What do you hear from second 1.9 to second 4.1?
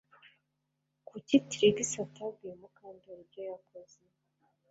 atabwiye Mukandoli ibyo yakoze